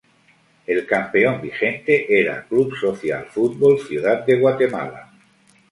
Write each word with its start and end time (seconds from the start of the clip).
El 0.65 0.87
campeón 0.87 1.41
vigente 1.43 2.07
era 2.19 2.43
Club 2.47 2.75
Social 2.75 3.27
Fútbol 3.29 3.77
Ciudad 3.77 4.25
de 4.25 4.39
Guatemala. 4.39 5.11